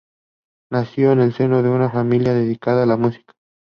Nació 0.71 1.11
en 1.11 1.19
el 1.19 1.31
seno 1.33 1.61
de 1.61 1.69
una 1.69 1.91
familia 1.91 2.33
dedicada 2.33 2.81
a 2.81 2.85
la 2.87 2.97
música. 2.97 3.33